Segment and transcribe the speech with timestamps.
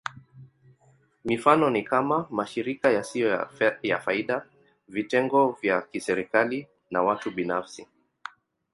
[1.25, 3.47] Mifano ni kama: mashirika yasiyo
[3.83, 4.45] ya faida,
[4.87, 7.87] vitengo vya kiserikali, na watu binafsi.